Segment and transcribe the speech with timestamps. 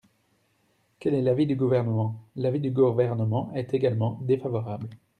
[0.97, 2.15] Quel est l’avis du Gouvernement?
[2.35, 4.89] L’avis du Gouvernement est également défavorable.